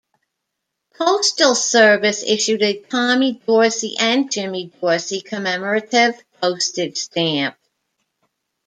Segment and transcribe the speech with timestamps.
[0.97, 7.55] Postal Service issued a Tommy Dorsey and Jimmy Dorsey commemorative postage stamp.